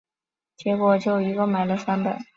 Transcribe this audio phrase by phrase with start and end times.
[0.57, 2.17] 结果就一共买了三本